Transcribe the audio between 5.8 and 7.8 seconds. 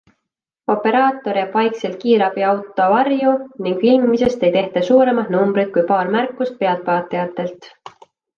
paar märkust pealtvaatajatelt.